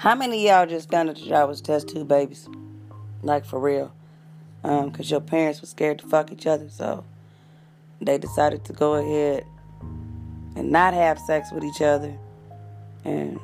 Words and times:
How 0.00 0.14
many 0.14 0.46
y'all 0.46 0.64
just 0.64 0.90
found 0.90 1.10
out 1.10 1.16
that 1.16 1.26
y'all 1.26 1.46
was 1.46 1.60
test 1.60 1.88
tube 1.88 2.08
babies? 2.08 2.48
Like 3.20 3.44
for 3.44 3.60
real. 3.60 3.92
Um, 4.64 4.90
cause 4.90 5.10
your 5.10 5.20
parents 5.20 5.60
were 5.60 5.66
scared 5.66 5.98
to 5.98 6.06
fuck 6.06 6.32
each 6.32 6.46
other, 6.46 6.70
so 6.70 7.04
they 8.00 8.16
decided 8.16 8.64
to 8.64 8.72
go 8.72 8.94
ahead 8.94 9.44
and 10.56 10.70
not 10.70 10.94
have 10.94 11.18
sex 11.18 11.52
with 11.52 11.64
each 11.64 11.82
other 11.82 12.16
and 13.04 13.38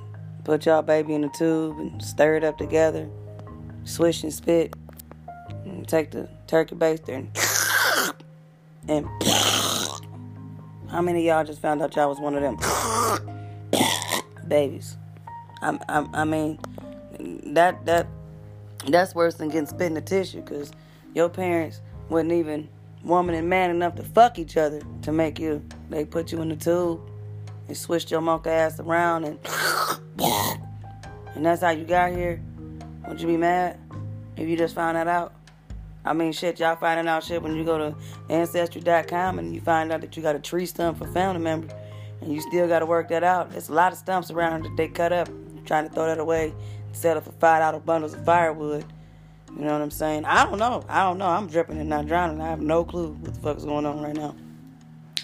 put 0.45 0.65
y'all 0.65 0.80
baby 0.80 1.13
in 1.13 1.21
the 1.21 1.29
tube 1.29 1.79
and 1.79 2.03
stir 2.03 2.37
it 2.37 2.45
up 2.45 2.57
together, 2.57 3.07
swish 3.85 4.23
and 4.23 4.33
spit, 4.33 4.73
and 5.66 5.87
take 5.87 6.11
the 6.11 6.27
turkey 6.47 6.75
baster 6.75 7.16
and 7.16 7.37
and 8.88 9.07
how 10.91 11.02
many 11.02 11.27
y'all 11.27 11.45
just 11.45 11.61
found 11.61 11.83
out 11.83 11.95
y'all 11.97 12.09
was 12.09 12.19
one 12.19 12.35
of 12.35 12.41
them 12.41 12.57
babies? 14.49 14.97
I, 15.62 16.06
I, 16.12 16.24
mean, 16.24 16.59
that 17.55 17.84
that 17.87 18.06
that's 18.87 19.15
worse 19.15 19.37
than 19.37 19.48
getting 19.48 19.66
spit 19.66 19.87
in 19.88 19.95
the 19.95 20.01
tissue 20.01 20.42
because 20.42 20.70
your 21.15 21.29
parents 21.29 21.80
wasn't 22.09 22.32
even 22.32 22.69
woman 23.02 23.34
and 23.34 23.48
man 23.48 23.70
enough 23.70 23.95
to 23.96 24.02
fuck 24.02 24.38
each 24.38 24.56
other 24.56 24.82
to 25.02 25.12
make 25.12 25.38
you. 25.38 25.65
They 25.91 26.05
put 26.05 26.32
you 26.32 26.42
in 26.42 26.48
the 26.48 26.56
tube 26.56 27.01
and 27.69 27.77
switched 27.77 28.10
your 28.10 28.20
monkey 28.20 28.51
ass 28.51 28.80
around 28.80 29.24
and 29.24 29.38
and 31.35 31.45
that's 31.45 31.63
how 31.63 31.70
you 31.70 31.85
got 31.85 32.13
here. 32.13 32.43
Would 33.09 33.20
you 33.20 33.29
be 33.29 33.37
mad 33.37 33.79
if 34.37 34.48
you 34.48 34.57
just 34.57 34.74
found 34.74 34.96
that 34.96 35.09
out? 35.09 35.32
I 36.04 36.13
mean, 36.13 36.32
shit, 36.32 36.60
y'all 36.60 36.76
finding 36.76 37.09
out 37.09 37.24
shit 37.24 37.43
when 37.43 37.57
you 37.57 37.65
go 37.65 37.79
to 37.79 37.96
Ancestry.com 38.29 39.41
and 39.41 39.54
you 39.54 39.60
find 39.60 39.93
out 39.93 40.01
that 40.02 40.16
you 40.16 40.23
got 40.23 40.37
a 40.37 40.38
tree 40.38 40.66
stump 40.66 40.98
for 40.98 41.07
family 41.09 41.41
member 41.41 41.74
and 42.20 42.32
you 42.32 42.41
still 42.41 42.68
got 42.68 42.79
to 42.79 42.87
work 42.87 43.09
that 43.09 43.24
out. 43.24 43.51
There's 43.51 43.68
a 43.68 43.74
lot 43.74 43.93
of 43.93 43.98
stumps 43.98 44.30
around 44.30 44.65
that 44.65 44.76
they 44.76 44.88
cut 44.88 45.13
up, 45.13 45.29
trying 45.67 45.89
to 45.89 45.95
throw 45.95 46.07
that 46.07 46.19
away, 46.19 46.55
sell 46.93 47.17
it 47.19 47.25
for 47.25 47.33
five 47.33 47.61
dollar 47.61 47.81
bundles 47.81 48.15
of 48.15 48.25
firewood. 48.25 48.85
You 49.55 49.65
know 49.65 49.73
what 49.73 49.83
I'm 49.83 49.91
saying? 49.91 50.25
I 50.25 50.45
don't 50.45 50.59
know. 50.59 50.85
I 50.89 51.03
don't 51.03 51.19
know. 51.19 51.27
I'm 51.27 51.47
dripping 51.47 51.79
and 51.79 51.89
not 51.89 52.07
drowning. 52.07 52.41
I 52.41 52.49
have 52.49 52.61
no 52.61 52.85
clue 52.85 53.13
what 53.13 53.35
the 53.35 53.41
fuck 53.41 53.57
is 53.57 53.65
going 53.65 53.87
on 53.87 54.03
right 54.03 54.15
now. 54.15 54.35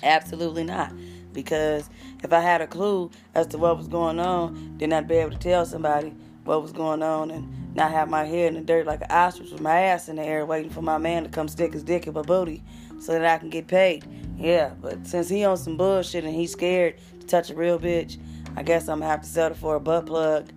Absolutely 0.02 0.64
not. 0.64 0.92
Because 1.32 1.88
if 2.22 2.32
I 2.32 2.40
had 2.40 2.60
a 2.60 2.66
clue 2.66 3.10
as 3.34 3.46
to 3.48 3.58
what 3.58 3.76
was 3.76 3.88
going 3.88 4.18
on, 4.18 4.76
then 4.78 4.92
I'd 4.92 5.08
be 5.08 5.16
able 5.16 5.32
to 5.32 5.38
tell 5.38 5.64
somebody 5.66 6.14
what 6.44 6.62
was 6.62 6.72
going 6.72 7.02
on 7.02 7.30
and 7.30 7.74
not 7.74 7.90
have 7.90 8.08
my 8.08 8.24
head 8.24 8.48
in 8.48 8.54
the 8.54 8.60
dirt 8.60 8.86
like 8.86 9.00
an 9.00 9.10
ostrich 9.10 9.50
with 9.50 9.60
my 9.60 9.80
ass 9.80 10.08
in 10.08 10.16
the 10.16 10.22
air 10.22 10.44
waiting 10.44 10.70
for 10.70 10.82
my 10.82 10.98
man 10.98 11.24
to 11.24 11.30
come 11.30 11.48
stick 11.48 11.72
his 11.72 11.82
dick 11.82 12.06
in 12.06 12.12
my 12.12 12.22
booty 12.22 12.62
so 13.00 13.12
that 13.12 13.24
I 13.24 13.38
can 13.38 13.50
get 13.50 13.66
paid. 13.66 14.04
Yeah, 14.36 14.72
but 14.80 15.06
since 15.06 15.28
he 15.28 15.44
on 15.44 15.56
some 15.56 15.76
bullshit 15.76 16.24
and 16.24 16.34
he's 16.34 16.52
scared 16.52 16.96
to 17.20 17.26
touch 17.26 17.50
a 17.50 17.54
real 17.54 17.78
bitch, 17.78 18.18
I 18.56 18.62
guess 18.62 18.88
I'm 18.88 19.00
gonna 19.00 19.10
have 19.10 19.22
to 19.22 19.28
settle 19.28 19.56
for 19.56 19.76
a 19.76 19.80
butt 19.80 20.06
plug 20.06 20.48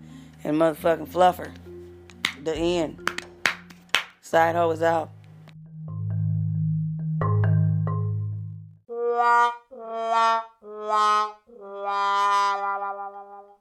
and 0.43 0.57
motherfucking 0.57 1.07
fluffer. 1.07 1.51
The 2.43 2.55
end. 2.55 3.09
Side 4.21 4.55
hoe 4.55 4.71
is 4.71 4.81
out. 4.81 5.11
la 10.95 11.21
la 11.41 12.55
la 12.61 12.77
la 12.77 12.84